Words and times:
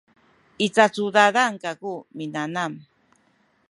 i 0.65 0.67
cacudadan 0.75 1.53
kaku 1.63 1.93
minanam 2.17 2.73